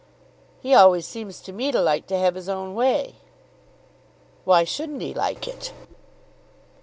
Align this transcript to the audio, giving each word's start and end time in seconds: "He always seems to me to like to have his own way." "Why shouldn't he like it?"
"He 0.61 0.73
always 0.73 1.05
seems 1.05 1.39
to 1.41 1.53
me 1.53 1.71
to 1.71 1.79
like 1.79 2.07
to 2.07 2.17
have 2.17 2.33
his 2.33 2.49
own 2.49 2.73
way." 2.73 3.17
"Why 4.45 4.63
shouldn't 4.63 5.03
he 5.03 5.13
like 5.13 5.47
it?" 5.47 5.73